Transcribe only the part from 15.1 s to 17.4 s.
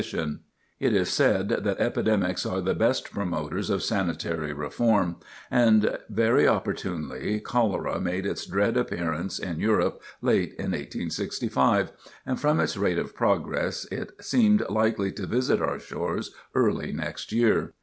to visit our shores early next